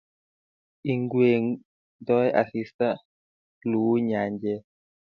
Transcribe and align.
Ingwengtoi 0.91 2.29
asista, 2.41 2.87
luu 3.69 3.93
nyanjet 4.07 4.63